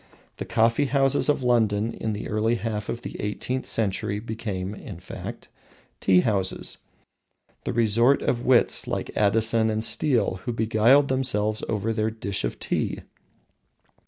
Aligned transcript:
The 0.37 0.45
coffee 0.45 0.85
houses 0.85 1.29
of 1.29 1.43
London 1.43 1.93
in 1.93 2.13
the 2.13 2.27
early 2.27 2.55
half 2.55 2.89
of 2.89 3.03
the 3.03 3.21
eighteenth 3.21 3.67
century 3.67 4.19
became, 4.19 4.73
in 4.73 4.99
fact, 4.99 5.47
tea 5.99 6.21
houses, 6.21 6.79
the 7.65 7.71
resort 7.73 8.23
of 8.23 8.43
wits 8.43 8.87
like 8.87 9.15
Addison 9.15 9.69
and 9.69 9.83
Steele, 9.83 10.39
who 10.45 10.53
beguiled 10.53 11.07
themselves 11.09 11.63
over 11.69 11.93
their 11.93 12.09
"dish 12.09 12.43
of 12.43 12.57
tea." 12.57 13.01